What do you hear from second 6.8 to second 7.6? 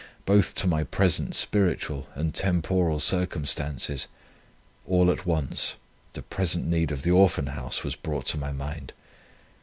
of the Orphan